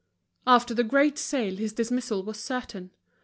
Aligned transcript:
After 0.47 0.73
the 0.73 0.83
great 0.83 1.19
sale 1.19 1.57
his 1.57 1.73
dismissal 1.73 2.23
was 2.23 2.39
certain. 2.39 2.89